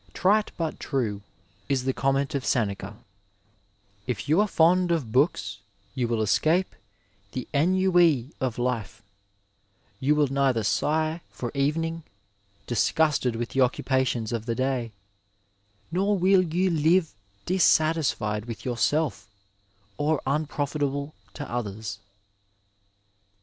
Trite 0.15 0.51
but 0.57 0.79
true, 0.79 1.21
is 1.69 1.83
the 1.83 1.93
comment 1.93 2.33
of 2.33 2.43
Seneca 2.43 2.97
—"If 4.07 4.27
you 4.27 4.41
are 4.41 4.47
fond 4.47 4.89
of 4.91 5.11
books 5.11 5.59
you 5.93 6.07
will 6.07 6.23
escape 6.23 6.75
the 7.33 7.47
ennui 7.53 8.33
of 8.39 8.57
life, 8.57 9.03
you 9.99 10.15
will 10.15 10.25
neither 10.25 10.63
sigh 10.63 11.21
for 11.29 11.51
even 11.53 11.83
ing, 11.85 12.03
disgusted 12.65 13.35
with 13.35 13.49
the 13.49 13.61
occupations 13.61 14.31
of 14.33 14.47
the 14.47 14.55
day— 14.55 14.91
^nor 15.93 16.17
will 16.19 16.41
you 16.51 16.71
live 16.71 17.13
dissatisfied 17.45 18.45
with 18.45 18.65
yourself 18.65 19.29
or 19.99 20.19
unprofitable 20.25 21.13
to 21.35 21.47
others.' 21.47 21.99